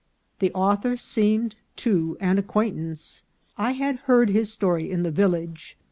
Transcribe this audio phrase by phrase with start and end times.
[0.39, 3.23] The author seemed, too, an acquaintance.
[3.55, 5.77] I had heard his story in the village.